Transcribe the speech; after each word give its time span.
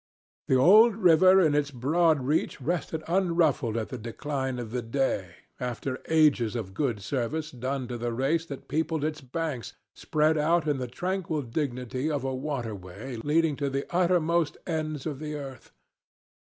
The 0.47 0.55
old 0.55 0.95
river 0.95 1.39
in 1.39 1.53
its 1.53 1.69
broad 1.69 2.21
reach 2.21 2.59
rested 2.59 3.03
unruffled 3.07 3.77
at 3.77 3.89
the 3.89 3.99
decline 3.99 4.57
of 4.57 4.89
day, 4.89 5.35
after 5.59 6.01
ages 6.07 6.55
of 6.55 6.73
good 6.73 7.03
service 7.03 7.51
done 7.51 7.87
to 7.87 7.99
the 7.99 8.11
race 8.11 8.43
that 8.47 8.67
peopled 8.67 9.03
its 9.03 9.21
banks, 9.21 9.73
spread 9.93 10.39
out 10.39 10.67
in 10.67 10.79
the 10.79 10.87
tranquil 10.87 11.43
dignity 11.43 12.09
of 12.09 12.23
a 12.23 12.33
waterway 12.33 13.17
leading 13.17 13.55
to 13.57 13.69
the 13.69 13.85
uttermost 13.95 14.57
ends 14.65 15.05
of 15.05 15.19
the 15.19 15.35
earth. 15.35 15.71